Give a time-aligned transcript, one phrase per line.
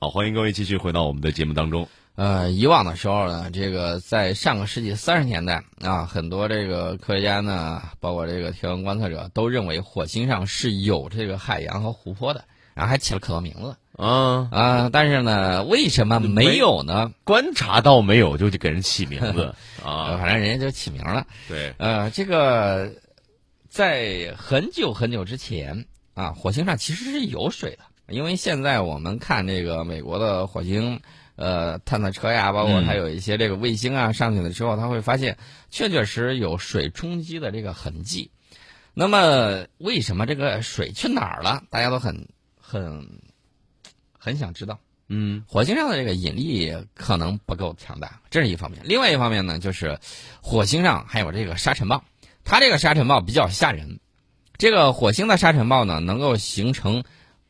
[0.00, 1.88] 好，欢迎各位继续回到我们的节目当中。
[2.14, 14.88] 呃，以往的时候呢，这个在上个世纪三十年代啊，很多这个科学家呢，包括这个天文观测者，都认为火星上是有这个海洋和湖泊的，然后还起了可多名字啊啊。
[14.92, 17.10] 但是呢，为什么没有呢？
[17.24, 19.52] 观察到没有就就给人起名字
[19.84, 21.26] 啊，反正人家就起名了。
[21.48, 22.92] 对，呃，这个
[23.68, 27.78] 在很久很久之前啊，火星上其实是有水的，
[28.08, 31.00] 因为现在我们看这个美国的火星。
[31.40, 35.38] 呃，探测车呀，包括它有一些这个卫星啊上去了之后，他会发现
[35.70, 38.32] 确确实有水冲击的这个痕迹。
[38.92, 41.62] 那么，为什么这个水去哪儿了？
[41.70, 42.26] 大家都很
[42.60, 43.20] 很
[44.18, 44.80] 很想知道。
[45.06, 48.80] 嗯，火星上的这个引力可能不够强大，这是一方面。
[48.84, 50.00] 另外一方面呢，就是
[50.42, 52.02] 火星上还有这个沙尘暴，
[52.42, 54.00] 它这个沙尘暴比较吓人。
[54.56, 57.04] 这个火星的沙尘暴呢，能够形成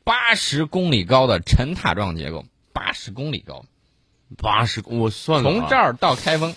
[0.08, 3.66] 八十公里高的沉塔状结构，八十公里高。
[4.38, 6.56] 八十，我算从这儿到开封，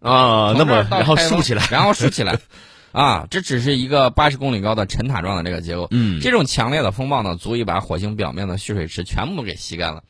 [0.00, 2.38] 啊，那么然后竖起来，然后竖起来，
[2.92, 5.88] 啊，这只是一个八十公里高的沉塔状的这个结构。
[5.92, 10.04] 嗯，这种强烈的风暴呢，足以把火星表面的蓄水池全部给吸干了。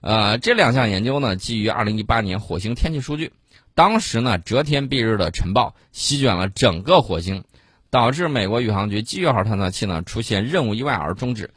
[0.00, 3.32] 呃，这两项研究呢，基于二零一八年火星天气数据，
[3.76, 7.44] 当时呢，遮天蔽日的尘暴席卷了整个火星，
[7.90, 11.50] 导致美国宇航局机遇号探测器呢出现任务意外而终止。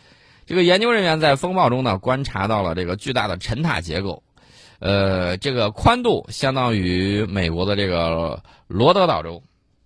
[0.48, 4.23] 这个研究人员在风暴中呢，观察到了这个巨大的沉塔结构。
[4.80, 9.44] 呃，这个宽度相当于美国的这个罗德岛州，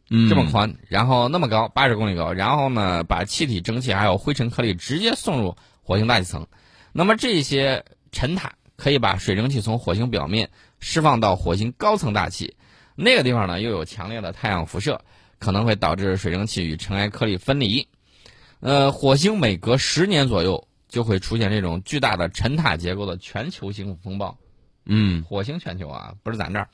[0.07, 6.45] 这么宽，然后那么高，八十公里高，然后呢，把气体、蒸汽还有灰尘颗粒直接送入火星大气层。
[6.91, 12.55] 那么这些沉塔可以把水蒸气从火星表面释放到火星高层大气，
[12.95, 15.01] 那个地方呢又有强烈的太阳辐射，
[15.39, 17.87] 可能会导致水蒸气与尘埃颗粒分离。
[18.61, 24.37] 呃，火星每隔十年左右就会出现这种巨大的沉塔结构的全球性风暴。
[24.85, 26.69] 嗯，火星全球啊，不是咱这儿。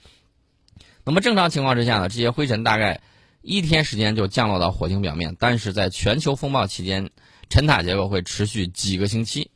[1.04, 3.02] 那么正常情况之下呢，这些灰尘大概
[3.42, 7.10] 一天时间就降落到火星表面，但是在全球风暴期间，
[7.50, 9.50] 沉塔结构会持续几个星期。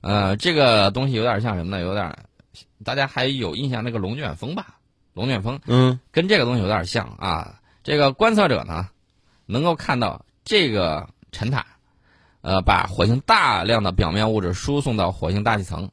[0.00, 1.82] 呃，这个东西有点像什么呢？
[1.82, 2.16] 有点，
[2.84, 4.78] 大家还有印象那个龙卷风吧？
[5.14, 7.60] 龙卷风，嗯，跟这个东西有点像啊。
[7.82, 8.88] 这个观测者呢，
[9.46, 11.66] 能够看到这个沉塔，
[12.40, 15.90] 呃，把火星大量的表面物质输送到火星大气层，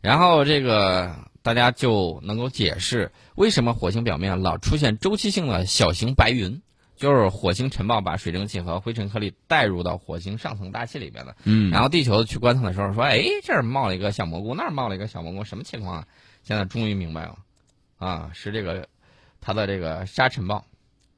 [0.00, 1.14] 然后这个。
[1.46, 6.60] 大家就能够解释为什么火星表面老出现周期性的小型白云，
[6.96, 11.36] 就是火星尘暴把水蒸气和灰尘颗粒带入到火星上层大气里边了。
[11.44, 16.06] 嗯，然后地球去观测的时候说：“哎，这儿冒了一个小蘑菇，那儿冒了一个小蘑菇，什么情况啊？”
[16.42, 17.38] 现在终于明白了，
[17.98, 18.88] 啊，是这个
[19.40, 20.64] 它的这个沙尘暴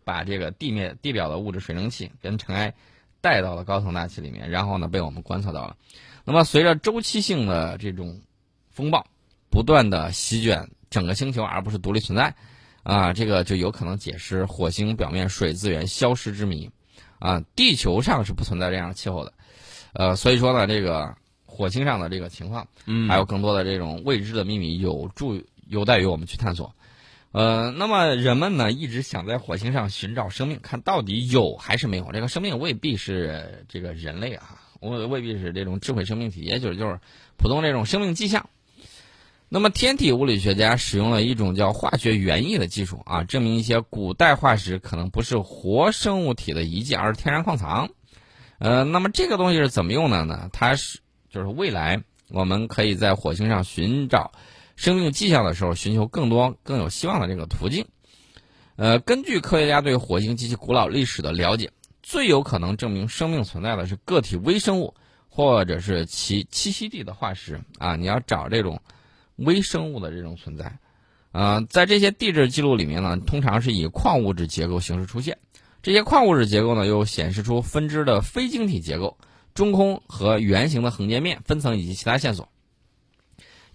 [0.04, 2.74] 把这个地面地表的物质水蒸气跟尘埃
[3.20, 5.76] 带到了高层大气里面，然后呢被我们观测到了。
[6.24, 8.20] 那么随着周期性的这种
[8.70, 9.06] 风暴。
[9.50, 12.34] 不断的席卷整个星球，而不是独立存在，
[12.82, 16.70] 啊，这个就有可能解释火星表面水资源消失之谜，
[17.18, 19.32] 啊，地球上是不存在这样的气候的，
[19.94, 26.70] 呃，所以说呢，这个火星上的这个情况，嗯，还有更多的这种未知的秘密，有助有待于我们去探索，
[27.32, 32.10] 呃，那么人们呢一直想在火星上寻找生命，看到底有还是没有？
[32.12, 36.98] 这个生命未必是这个人类啊，我未必是这种智慧生命体，也许就是
[37.36, 38.48] 普通这种生命迹象。
[39.50, 47.88] 那么，天体物理学家使用了一种叫化学原液的技术啊，证明一些古代化石可能不是活生物体的遗迹，而是天然矿藏。
[48.58, 50.50] 呃，那么这个东西是怎么用的呢？
[50.52, 50.98] 它是
[51.30, 54.32] 就是未来我们可以在火星上寻找
[54.78, 57.84] 生命迹象的时候，寻求更多更有希望的这个途径。
[58.76, 64.94] 呃，根据科学家对火星及其古老历史的了解，最有可能证明生命存在的是个体微生物，
[65.28, 67.96] 或者是其栖息地的化石啊。
[67.96, 68.80] 你要找这种。
[69.38, 70.80] 微生物的这种存在，
[71.30, 75.38] 呃，在这些地质记录里面呢，通常是以矿物质结构形式出现。
[75.80, 79.16] 这些矿物质结构呢，又显示出分支的非晶体结构、
[79.54, 82.48] 中空和圆形的横截面、分层以及其他线索。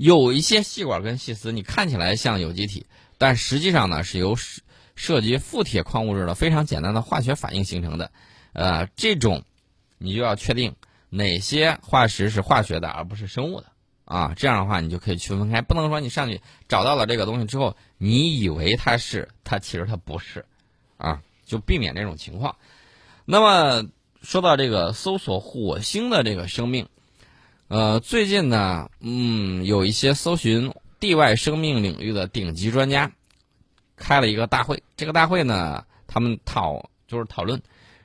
[0.04, 2.88] 有一些细管跟细丝，你看起来像有机体，
[3.18, 4.36] 但实际上呢，是由
[4.96, 8.12] 涉及富铁矿物质的非常简单的化学反应形成的。
[8.52, 9.46] 呃，这种
[9.98, 10.76] 你就要确定
[11.10, 13.68] 哪些化石是化学的，而不是生物的。
[14.04, 20.44] 啊，这样的话你就可以区分开，不能说你上去找到了这个东西之后，你以为它是，它其实它不是，
[20.98, 22.58] 啊，就避免这种情况。
[23.24, 23.88] 那么
[24.22, 26.90] 说到这个搜索火星的这个生命，
[27.74, 33.12] 呃，最近呢，嗯，有一些搜寻地外生命领域的顶级专家
[33.96, 37.60] 开了一个大会，这个大会呢，他们讨就是讨论。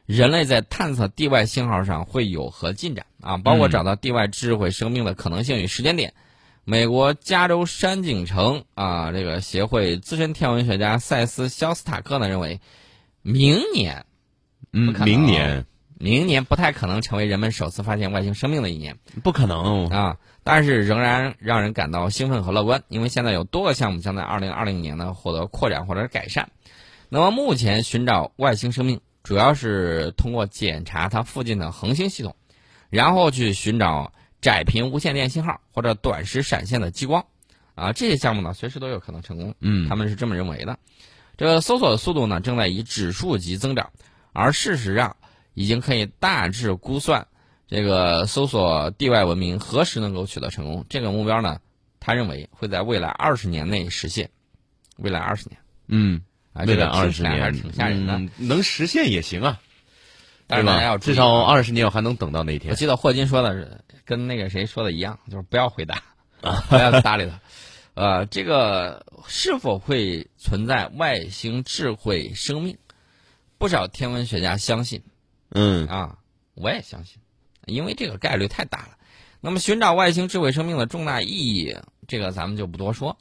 [0.06, 3.36] 人类在探测地外信号上会有何进展啊？
[3.36, 6.14] 包括找到地外智慧生命的可能性与时间点，
[6.64, 12.58] 美国加州山景城啊，这个协会资深天文学家塞斯·肖斯塔克呢认为，
[13.20, 14.06] 明年，
[14.72, 15.66] 嗯，明年，
[16.00, 26.50] 明年不太可能成为人们首次发现外星生命的一年，不可能啊，但是仍然让人感到兴奋和乐观，因为现在有多个项目将在二零二零年呢获得扩展或者是改善。
[27.08, 32.36] 那么目前寻找外星生命，主要是通过检查它附近的恒星系统，
[32.90, 37.26] 然后去寻找窄频无线电信号或者短时闪现的激光，
[37.74, 39.52] 啊，这些项目呢随时都有可能成功。
[39.58, 40.78] 嗯，他们是这么认为的。
[41.36, 43.90] 这个搜索的速度呢正在以指数级增长，
[44.32, 45.16] 而事实上
[45.58, 47.26] 已经可以大致估算
[47.66, 50.86] 这个搜索地外文明何时能够取得成功。
[50.88, 51.60] 这个目标呢，
[51.98, 54.30] 他认为会在未来二十年内实现。
[54.98, 55.58] 未来二十年，
[55.88, 56.22] 嗯。
[56.66, 59.60] 未来二十年还是挺吓人的，能实现也行啊，
[60.46, 62.70] 但是大家要至少二十年我还能等到那一天。
[62.70, 66.02] 我记得霍金说的是跟那个谁说的一样，就是不要回答，
[66.68, 67.40] 不要搭理他。
[67.94, 72.76] 呃，这个是否会存在外星智慧生命？
[73.56, 75.02] 不少天文学家相信，
[75.50, 76.18] 嗯啊，
[76.54, 77.18] 我也相信，
[77.66, 78.98] 因为这个概率太大了。
[79.40, 83.16] 那么寻找外星智慧生命的重大意义，这个咱们就不多说。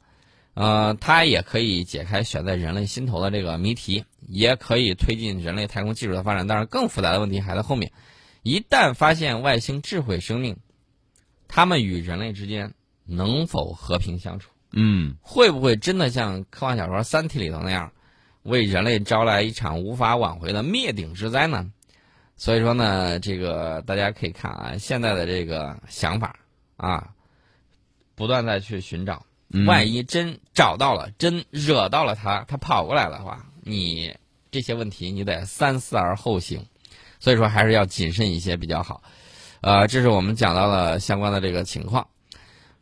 [0.54, 6.46] 呃，它也可以解开悬在人类心头的这个谜题，也可以推进人类太空技术的发展。
[6.48, 7.92] 但是更复杂的问题还在后面。
[8.42, 10.56] 一旦发现外星智慧生命，
[11.46, 14.50] 他们与人类之间能否和平相处？
[14.72, 17.92] 嗯，会不会真的像科幻小说《三体》里头那样，
[18.42, 21.70] 为人类招来一场无法挽回的灭顶之灾呢？
[22.38, 26.36] 所以说呢，这个大家可以看啊，现在的这个想法
[26.78, 27.10] 啊，
[28.14, 29.26] 不断在去寻找。
[29.66, 34.14] 万一真找到了，真惹到了他，他跑过来的话，你
[34.50, 36.66] 这些问题你得三思而后行，
[37.18, 39.02] 所以说还是要谨慎一些比较好。
[39.62, 42.06] 呃，这是我们讲到了相关的这个情况。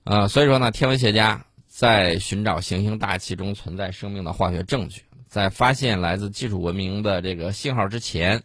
[0.03, 8.43] 呃，所以说呢，天文学家在寻找行星大气中存在生命的化学证据，在发现来自技术文明的这个信号之前，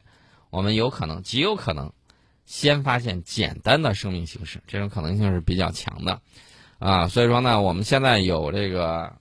[0.52, 1.92] 我们有可能极有可能
[2.46, 6.22] 先发现简单的生命形式，这种可能性是比较强的。
[6.78, 9.12] 啊，所以说呢，我们现在有这个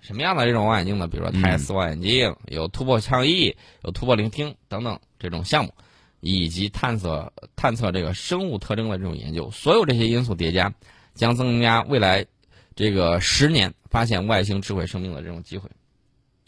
[0.00, 1.06] 什么样的这种望远镜呢？
[1.06, 5.72] 比如说泰斯望远镜，有突破倡议，有突破聆听等等这种项目，
[6.20, 10.72] 以及探测探测这个生物特征的这种研究，所有这些因素叠加，
[11.14, 12.26] 将增加未来
[12.74, 15.70] 这个十年发现外星智慧生命的这种机会。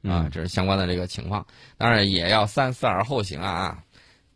[0.03, 1.47] 啊，这是相关的这个情况，
[1.77, 3.85] 当然也要三思而后行啊！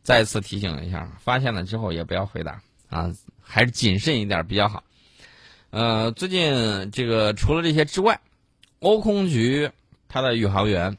[0.06, 3.12] 再次提醒一下，发现了之后也不要回答啊，
[3.42, 4.84] 还是谨慎一点比较好。
[5.70, 8.20] 呃，最近这个除了这些之外，
[8.78, 9.72] 欧空局
[10.06, 10.96] 它的宇航员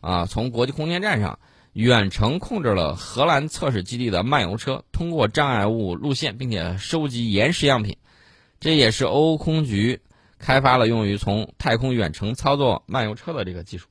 [0.00, 1.38] 啊，从国际空间站上
[1.72, 7.96] 远程控制了荷兰测试基地的漫游车，通过障碍物路线，并且收集岩石样品。
[8.58, 10.00] 这也是欧空局
[10.40, 13.86] 开发了用于从太空远程操作漫游车的这个技术。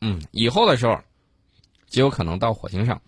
[0.00, 1.02] 嗯，以后的时候
[1.90, 3.02] 极有可能到火星上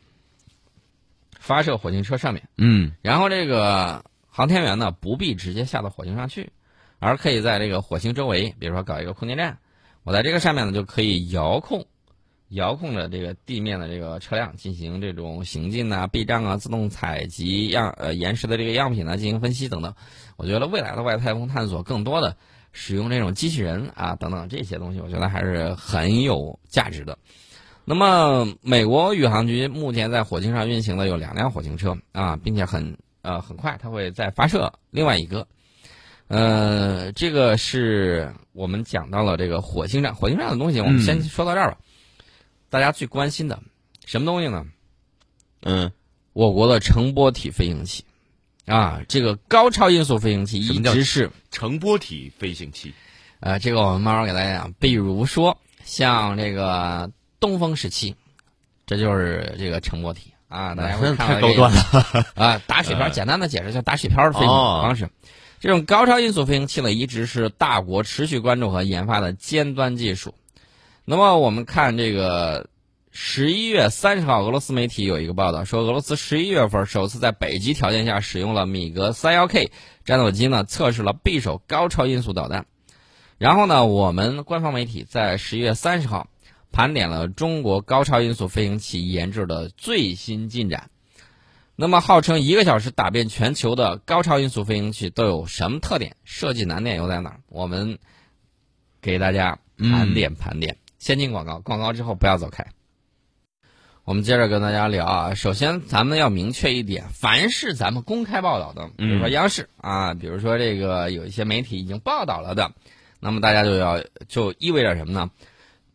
[1.39, 2.49] 发射火星车上面。
[2.59, 4.05] 嗯，然后这个。
[4.31, 6.53] 航天员呢不必直接下到火星上去，
[7.01, 9.59] 而可以在这个火星周围，比如说搞一个空间站，
[10.05, 11.87] 我在这个上面呢就可以遥控，
[12.51, 19.93] 遥控着这个地面的这个车辆进行这种行进啊、避障啊、自动采集样呃岩石的这个样品呢进行分析等等。
[20.37, 22.37] 我觉得未来的外太空探索更多的
[22.71, 27.19] 使用这种机器人啊等等这些东西，我觉得还是很有价值的。
[27.89, 32.97] 那么，美国宇航局目前在火星上运行的有两辆火星车啊，并且很。
[33.21, 35.47] 呃，很快它会再发射另外一个，
[36.29, 41.79] 呃，这个是我们讲到了这个火星上，火星上的东西，我们先说到这儿吧。
[42.71, 43.61] 大家最关心的
[44.07, 44.65] 什么东西呢？
[45.63, 45.91] 嗯，
[46.33, 48.05] 我国的乘波体飞行器
[48.67, 52.95] 啊，这个高超音速飞行器一直是乘波体飞行器。
[53.41, 54.73] 呃，这个我们慢慢给大家讲。
[54.75, 58.15] 比如说像这个东风十七，
[58.87, 60.33] 这就是这个成波体。
[60.49, 62.63] 啊，大家会看 太高端了 啊！
[62.67, 65.11] 打水漂，简单的解释叫打水漂的飞行方式。
[65.61, 70.33] 这种高超音速飞行器呢，一直是大国持续关注和研发的尖端技术。
[71.05, 72.67] 那么我们看这个
[73.11, 79.71] 十一月三十号，俄罗斯媒体有一个报道说，俄罗斯十一月份首次在北极条件下使用了米格三幺 K
[80.07, 82.65] 战斗机呢，测试了匕首高超音速导弹。
[83.37, 86.27] 然后呢，我们官方媒体在十一月三十号。
[86.73, 90.91] 盘点了中国高超音速飞行器研制的最新进展。
[91.81, 96.17] 那么，号称一个小时打遍全球的高超音速飞行器都有什么特点？
[96.25, 97.41] 设计难点又在哪儿？
[97.49, 97.99] 我们
[99.01, 100.77] 给大家盘点盘点。
[100.99, 102.67] 先进广告，广告之后不要走开。
[104.03, 105.35] 我们接着跟大家聊啊。
[105.35, 112.73] 首先，咱们要明确一点，凡是咱们公开报道的，比如说央视啊，比如说这个有一些媒体已经报道了的，
[113.21, 115.31] 那么大家就要就意味着什么呢？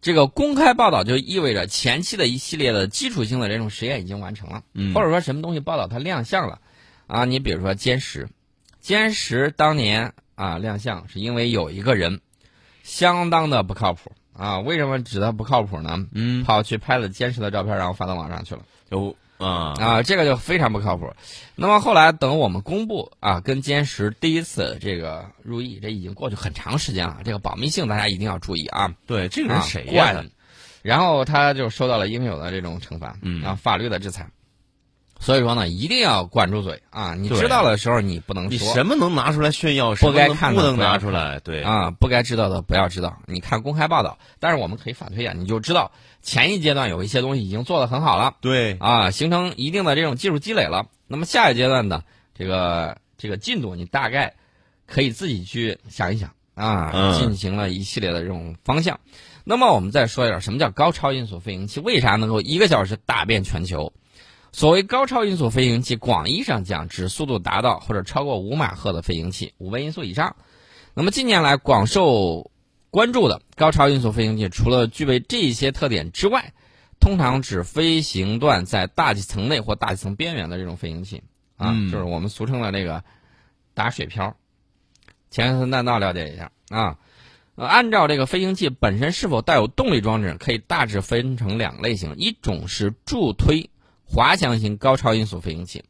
[0.03, 4.61] 这个公开报道就意味着前期的一系列的基础性的这种实验已经完成了，
[4.93, 6.59] 或者说什么东西报道它亮相了
[7.07, 7.23] 啊？
[7.23, 8.27] 你比如说歼十，
[8.83, 12.19] 歼十当年啊亮相是因为有一个人
[12.83, 14.59] 相当的不靠谱啊。
[14.59, 16.05] 为什么指他不靠谱呢？
[16.11, 18.65] 嗯，跑去拍了歼十的照片，然后发到网上去了。
[18.91, 21.11] 就啊啊，这个就非常不靠谱。
[21.55, 28.93] 那么后来等我们公布啊，跟歼十第一次这个入役，这已经过去很长时间了，这个保密性大家一定要注意啊。
[29.05, 30.23] 对，这个人谁呀、啊？
[30.81, 34.27] 然后他就受到了应有的这种惩罚，嗯，然后法律的制裁。
[35.23, 37.15] 所以说呢，一定要管住嘴啊！
[37.15, 43.17] 你知道的时候你不能你说，什么能拿出来炫耀，什么能不该看的不能拿出来，对，啊，不该知道的不要知道。
[43.25, 48.35] 你看公开报道，但是我们可以反推啊，你就知道前一阶段有一些东西已经做得很好了。
[48.41, 50.87] 对，啊，形成一定的这种技术积累了。
[51.07, 52.03] 那么下一阶段呢，
[52.37, 54.33] 这个这个进度，你大概
[54.85, 58.99] 可以自己去想一想啊，嗯进行了一系列的这种方向。
[59.45, 61.79] 那么我们再说一点，什么叫高超音速飞行器？
[61.79, 63.93] 为啥能够一个小时打遍全球？
[64.53, 70.35] 所谓高超音速飞行器，广义上讲指速度达到或者超过五马赫的飞行器，五倍音速以上。
[70.93, 72.51] 那么近年来广受
[72.91, 76.53] 关注的高超音速飞行器，除了具备这些特点之外，
[76.99, 81.23] 通常指飞行段在大气层内或大气层边缘的这种飞行器
[81.57, 83.03] 啊，嗯就是我们俗称的这个
[83.73, 84.37] 打水漂。
[85.31, 86.99] 前层弹道了解一下啊。
[87.55, 93.69] 呃，按照这个飞行器本身是否带有动力装置，可以大致分成两类型，一种是助推
[94.13, 95.83] 滑翔型高超音速飞行器。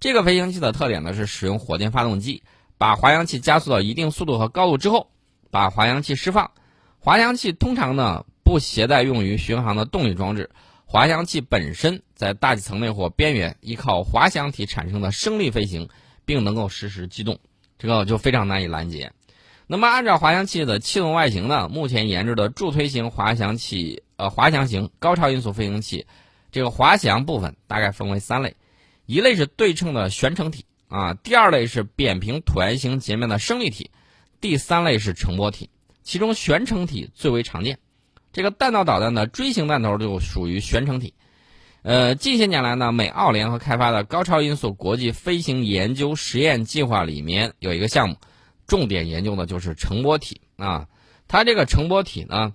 [0.00, 2.42] 这个飞行器的特点呢是使用火箭发动机，
[2.78, 5.08] 把滑翔器加速到一定速度和高度之后，
[5.52, 6.50] 把滑翔器释放。
[6.98, 10.50] 滑翔器通常呢不携带用于巡航的动力装置，
[10.84, 15.88] 滑翔器本身在大气层内或边缘依靠滑翔体产生的升力飞行，
[16.24, 17.38] 并能够实时机动，
[17.78, 19.12] 这个就非常难以拦截。
[19.68, 26.06] 那么，按照滑翔器的气动外形呢，目前研制的助推型滑翔器，呃，滑翔型高超音速飞行器，
[26.50, 28.56] 这个滑翔部分大概分为三类，
[29.06, 33.90] 一类是对称的悬乘体啊，第二类是扁平椭圆形截面的升力体，
[34.40, 35.70] 第三类是乘波体。
[36.02, 37.78] 其中悬乘体最为常见，
[38.32, 41.14] 这个弹道导弹的锥形弹头就属于悬乘体。
[41.82, 48.16] 呃，近些年来呢，美澳联合开发的高超音速国际飞行研究实验计划里面有一个项目。
[48.66, 50.86] 重点研究的就是乘波体啊，
[51.26, 52.54] 它这个乘波体呢，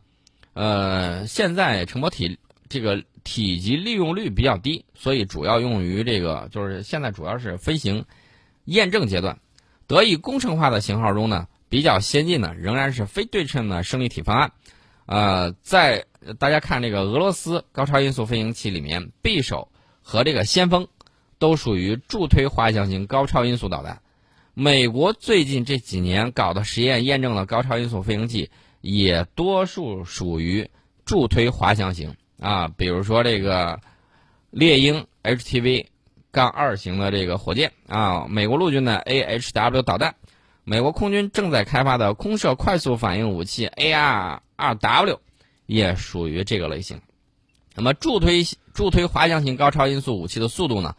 [0.53, 8.05] 呃，现在乘波体这个体积利用率比较低，所以主要用于这个就是现在主要是飞行
[8.63, 9.39] 验证阶段。
[9.87, 14.51] 得以工程化的型号中呢，比较先进的仍然是非对称的升力体方案。
[15.05, 16.05] 呃，在
[16.39, 19.69] 大家看这个俄罗斯高超音速飞行器里面，匕首
[20.01, 20.87] 和这个先锋
[21.37, 24.01] 都属于助推滑翔型高超音速导弹。
[24.53, 28.49] 美国最近这几年搞的实验验证了高超音速飞行器
[28.81, 30.69] 也多数属于
[31.05, 33.79] 助推滑翔型啊，比如说这个
[34.51, 35.87] 猎鹰 HTV
[36.31, 40.15] 杠二型的这个火箭啊，美国陆军的 AHW 导弹，
[40.63, 45.19] 美国空军正在开发的空射快速反应武器 AR2W
[45.65, 47.01] 也属于这个类型。
[47.75, 50.95] 那么助推助推滑翔型高超音速武器的速度呢，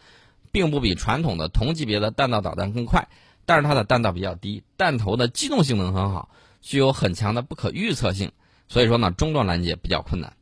[0.52, 3.09] 并不比传统的同级别的弹道导弹更快。
[3.49, 6.31] 但是它的弹道比较低，弹头的机动性能很好，
[6.62, 8.33] 具有很强的不可预测性，
[8.66, 10.33] 所以说呢，中段拦截比较困难。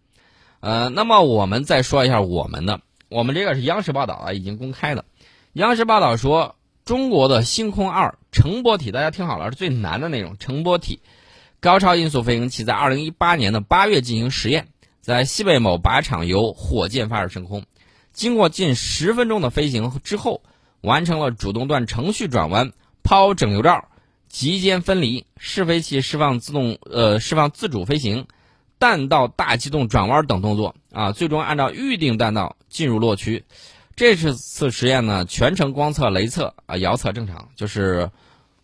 [0.65, 2.81] 呃，那么我们再说一下我们的，
[3.11, 5.05] 我们这个是央视报道啊，已经公开的。
[5.53, 6.57] 央视报道说，
[6.87, 11.01] 中国的星空二乘波体，大家听好了，是最难的那种乘波体
[11.61, 14.69] 高超音速飞行器，在二零一八年的八月进行实验，
[15.03, 17.65] 在西北某靶场由火箭发射升空，
[18.15, 20.43] 经过近十分钟的飞行之后，
[20.81, 22.73] 完成了主动段程序转弯。
[23.03, 23.89] 抛整流罩、
[24.31, 28.27] 极间分离、试飞器释放自动呃释放自主飞行、
[28.79, 33.45] 弹道大机动转弯等动作啊，最终按照预定弹道进入落区。
[33.97, 38.11] 这次次实验呢，全程光测、雷测啊、遥测正常，就是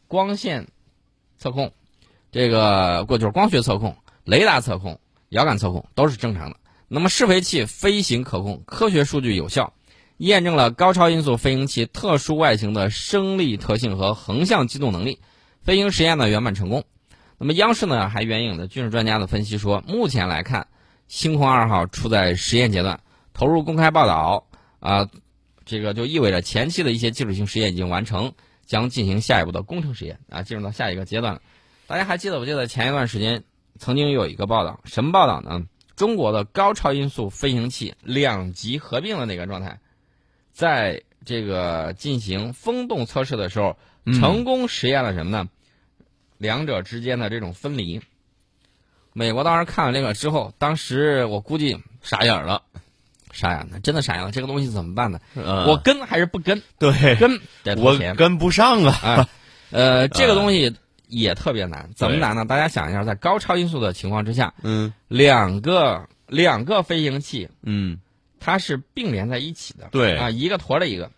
[0.09, 0.67] 光线
[1.39, 1.73] 测控，
[2.33, 4.99] 这个过就是光学测控、雷达测控、
[5.29, 6.57] 遥感测控都是正常的。
[6.89, 9.73] 那么试飞器飞行可控，科学数据有效。
[10.17, 15.19] 验证了高超音速飞行器特殊外形的升力特性和横向机动能力，
[15.63, 16.85] 飞行实验呢圆满成功。
[17.43, 20.69] 那么央视呢还援引了军事专家的分析说，目前来看，
[21.09, 23.01] 星空二号处在实验阶段，
[23.33, 24.47] 投入公开报道
[24.79, 25.09] 啊，
[25.65, 28.31] 这个就意味着前期的一些技术性实验已经完成，
[28.67, 31.41] 将进行下一步的工程实验啊，进入到下一个阶段了。
[31.87, 33.43] 大家还记得不记得前一段时间
[33.79, 35.65] 曾经有一个报道，什么报道呢？
[35.97, 39.81] 中国的高超音速飞行器两级合并的那个状态，
[40.53, 43.79] 在这个进行风洞测试的时候，
[44.13, 45.49] 成功实验了什么呢？
[46.41, 48.01] 两者之间的这种分离。
[49.13, 52.63] 美国当时看了这个之后，当时我估计傻眼了，
[53.31, 54.33] 傻眼了，真的傻眼了。
[54.33, 55.21] 这个东西怎么办呢？
[55.35, 56.63] 嗯我跟还是不跟？
[56.79, 57.39] 对，跟
[57.79, 58.17] 我钱。
[58.17, 58.99] 跟不上啊。
[59.03, 59.27] 哎，
[59.71, 60.75] 呃，这个东西
[61.09, 61.91] 也特别难。
[61.95, 62.47] 怎么难呢？
[62.47, 67.99] 大家想一下，在高超音速的情况之下，嗯两个两个飞行器嗯，
[68.39, 71.11] 它是并联在一起的，对啊，一个驮着一个。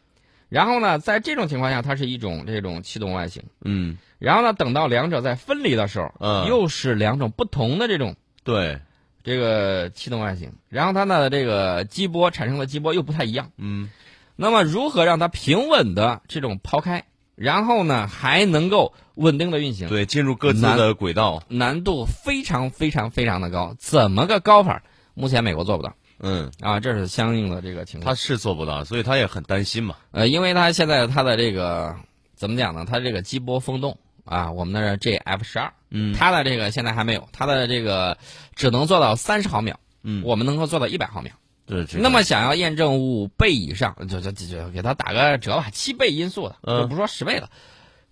[0.52, 3.42] 然后呢，在这种情况下，它是一种这种气动外形。
[3.62, 8.78] 嗯，然后呢，等到两者在分离的时候，嗯又是两种不同的这种对，
[9.24, 10.52] 这个气动外形。
[10.68, 13.50] 然后它的这个激波产生的激波又不太一样。
[13.56, 13.88] 嗯
[14.36, 17.04] 那么如何让它平稳的这种抛开，
[17.34, 19.88] 然后呢还能够稳定的运行？
[19.88, 21.42] 对，进入各自的轨道。
[21.48, 23.74] 难度非常非常非常的高。
[23.78, 24.82] 怎么个高法？
[25.14, 28.08] 目前美国做不到嗯，啊，这是相应的这个情况。
[28.08, 29.96] 他是做不到，所以他也很担心嘛。
[30.12, 31.94] 呃，因为他现在他的这个
[32.34, 32.86] 怎么讲呢？
[32.88, 38.16] 他这个激波风洞啊，我们的 JF 十二，嗯他的这个现在还没有，他的这个
[38.54, 41.32] 只能做到三十毫秒，嗯，我们能够做到一百毫秒。
[41.64, 47.50] 对，那么想要验证五倍以上，就就就就给他打个折吧，七倍音速的，嗯就不说十倍了，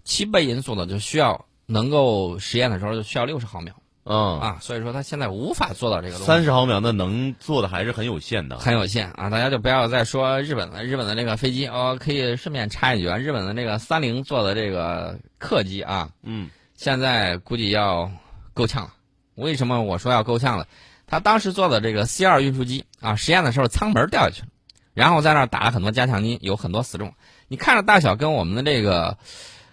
[0.05, 3.75] 七倍音速的就需要能够实验的时候就需要六十毫秒
[4.13, 6.27] 嗯，啊，所以说它现在无法做到这个东西。
[6.27, 8.59] 三十毫秒那能做的还是很有限的。
[8.59, 10.83] 很有限啊，大家就不要再说日本了。
[10.83, 18.11] 日本的这个飞机，哦，可以顺便插一句啊，日本的那个三菱做的这个客机啊，嗯现在估计要
[18.53, 18.95] 够呛了。
[19.37, 20.67] 为什么我说要够呛了？
[21.07, 24.49] 他当时做的这个 C 二运输机啊，实验的时候舱门掉下去了，
[24.93, 27.15] 然后在那儿打了很多加强筋，有很多死重。
[27.47, 29.19] 你看着大小跟我们的这个，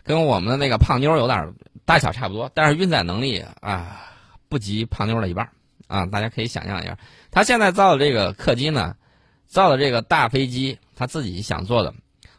[0.03, 1.53] 跟我们的那个胖妞有点
[1.85, 4.03] 大小差不多，但是运载能力啊
[4.49, 5.51] 不及胖妞的一半儿
[5.87, 6.97] 啊，大家可以想象一下。
[7.31, 8.95] 他现在造的这个客机呢，
[9.45, 11.93] 造的这个大飞机，他自己想做的，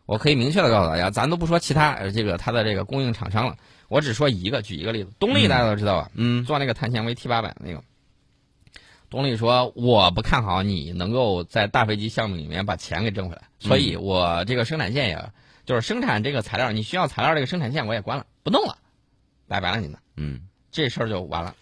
[0.06, 3.56] 我可以明确的告诉大家，咱都不说其他呃这个它的这个供应厂商了，
[3.88, 6.10] 我只说一个，举一个例子，东丽大家都知道吧？
[6.14, 7.82] 嗯做那个碳纤维 T 八百那个，
[9.08, 15.30] 东丽说我不看好你能够在大飞机项目里面把钱给挣回来，所以我这个生产线也
[15.64, 18.76] 就是生产这个材料，你需要材料这个生产线我也关了，不弄了，
[19.46, 21.54] 拜拜了你们，嗯这事儿就完了。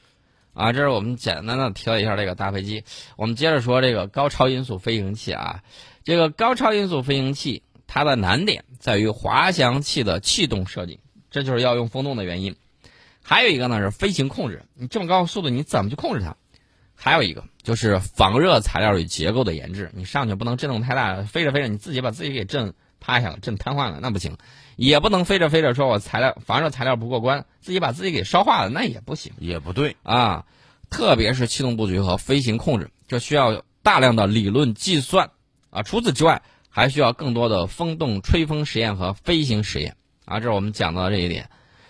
[0.56, 2.82] 啊，这是我们简单的提了一下这个大飞机。
[3.16, 5.62] 我们接着说这个高超音速飞行器啊，
[6.02, 10.98] 这个高超音速飞行器它的难点在于滑翔器的气动设计，
[11.30, 12.56] 这就是要用风洞的原因。
[13.22, 16.34] 还有一个呢是飞行控制，你这么高速度你怎么去控制它？
[16.94, 24.32] 还有一个就是防热材料与结构的研制，你上去不能震动太大，飞着飞着你自己把自己给震趴下了、震瘫痪了，那不行；
[24.76, 29.32] 也不能飞着飞着说我材料防热材料不过关，自己把自己给烧化了，那也不行。
[29.38, 29.96] 也不对。
[30.02, 30.44] 啊，
[30.90, 35.30] 特别是气动布局和飞行控制，这需要大量的理论计算
[35.70, 35.82] 啊。
[35.82, 40.38] 除此之外，还需要更多的风洞吹风实验和飞行实验啊。
[40.38, 41.48] 这是我们讲到的这一点。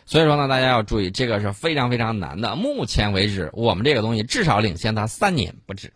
[0.09, 2.55] 所以说呢，大家要注意，这个是非常非常难的。
[2.55, 5.93] 目前为止，我们这个东西至少领先它三年不止，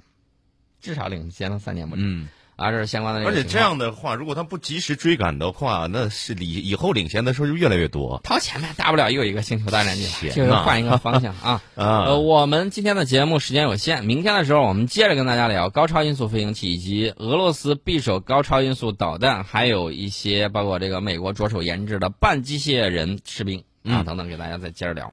[0.81, 2.27] 至少领先它三年不止、嗯，
[2.61, 2.71] 啊。
[2.71, 11.63] 这是相关的而且这样的话，如果他不及时追赶的话，那是以以后领先的时候就越来越多掏钱呗大不了又一个星球大战进来，天就是换一个方向啊。
[11.75, 12.05] 啊。
[12.11, 25.09] 呃，我们今天的节目时间有限，明天的时候我们接着跟大家聊高超音速飞行器以及俄罗斯匕首高超音速导弹，还有一些包括这个美国着手研制的半机械人士兵啊嗯等等，给大家再接着聊。